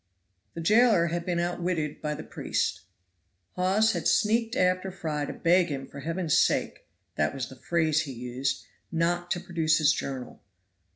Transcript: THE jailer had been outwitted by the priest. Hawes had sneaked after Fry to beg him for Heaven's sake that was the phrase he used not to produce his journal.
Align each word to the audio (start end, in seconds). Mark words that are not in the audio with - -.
THE 0.55 0.61
jailer 0.61 1.09
had 1.09 1.27
been 1.27 1.37
outwitted 1.39 2.01
by 2.01 2.15
the 2.15 2.23
priest. 2.23 2.81
Hawes 3.51 3.91
had 3.91 4.07
sneaked 4.07 4.55
after 4.55 4.89
Fry 4.91 5.25
to 5.25 5.33
beg 5.33 5.67
him 5.67 5.85
for 5.85 5.99
Heaven's 5.99 6.35
sake 6.35 6.87
that 7.17 7.35
was 7.35 7.49
the 7.49 7.55
phrase 7.55 8.01
he 8.01 8.11
used 8.11 8.65
not 8.91 9.29
to 9.29 9.39
produce 9.39 9.77
his 9.77 9.93
journal. 9.93 10.41